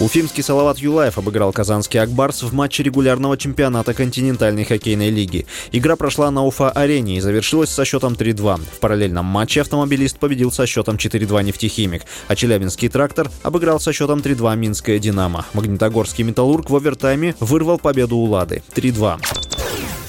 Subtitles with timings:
[0.00, 5.44] Уфимский Салават Юлаев обыграл казанский Акбарс в матче регулярного чемпионата континентальной хоккейной лиги.
[5.72, 8.60] Игра прошла на Уфа-арене и завершилась со счетом 3-2.
[8.76, 14.20] В параллельном матче автомобилист победил со счетом 4-2 нефтехимик, а Челябинский трактор обыграл со счетом
[14.20, 15.44] 3-2 Минское Динамо.
[15.52, 19.49] Магнитогорский металлург в овертайме вырвал победу у Лады 3-2.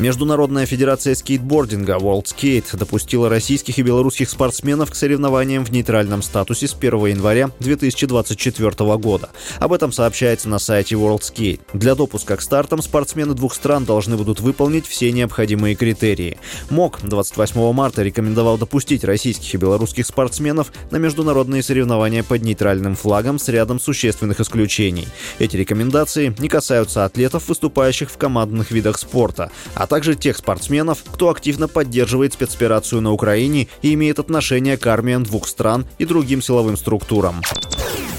[0.00, 6.66] Международная федерация скейтбординга World Skate допустила российских и белорусских спортсменов к соревнованиям в нейтральном статусе
[6.66, 9.30] с 1 января 2024 года.
[9.60, 11.60] Об этом сообщается на сайте World Skate.
[11.74, 16.38] Для допуска к стартам спортсмены двух стран должны будут выполнить все необходимые критерии.
[16.70, 23.38] МОК 28 марта рекомендовал допустить российских и белорусских спортсменов на международные соревнования под нейтральным флагом
[23.38, 25.06] с рядом существенных исключений.
[25.38, 31.04] Эти рекомендации не касаются атлетов, выступающих в командных видах спорта, а а также тех спортсменов,
[31.12, 36.40] кто активно поддерживает спецоперацию на Украине и имеет отношение к армиям двух стран и другим
[36.40, 37.42] силовым структурам.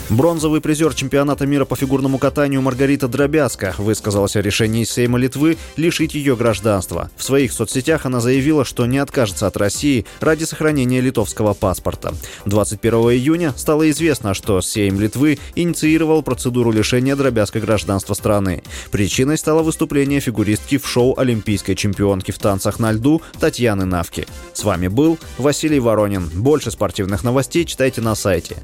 [0.10, 6.14] Бронзовый призер чемпионата мира по фигурному катанию Маргарита Дробязка высказалась о решении Сейма Литвы лишить
[6.14, 7.10] ее гражданства.
[7.18, 12.14] В своих соцсетях она заявила, что не откажется от России ради сохранения литовского паспорта.
[12.46, 18.62] 21 июня стало известно, что Сейм Литвы инициировал процедуру лишения Дробязка гражданства страны.
[18.92, 24.28] Причиной стало выступление фигуристки в шоу олимпийской чемпионки в танцах на льду Татьяны Навки.
[24.54, 26.30] С вами был Василий Воронин.
[26.32, 28.58] Больше спортивных новостей читайте на сайте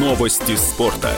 [0.00, 1.12] Новости спорта.